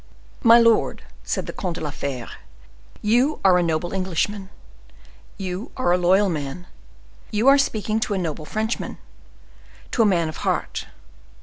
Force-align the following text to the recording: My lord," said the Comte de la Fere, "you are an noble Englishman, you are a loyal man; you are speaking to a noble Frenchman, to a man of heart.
My 0.41 0.57
lord," 0.57 1.03
said 1.23 1.45
the 1.45 1.53
Comte 1.53 1.75
de 1.75 1.81
la 1.81 1.91
Fere, 1.91 2.27
"you 3.03 3.39
are 3.45 3.59
an 3.59 3.67
noble 3.67 3.93
Englishman, 3.93 4.49
you 5.37 5.69
are 5.77 5.91
a 5.93 5.97
loyal 5.99 6.27
man; 6.27 6.65
you 7.29 7.47
are 7.47 7.59
speaking 7.59 7.99
to 7.99 8.15
a 8.15 8.17
noble 8.17 8.45
Frenchman, 8.45 8.97
to 9.91 10.01
a 10.01 10.05
man 10.07 10.27
of 10.27 10.37
heart. 10.37 10.87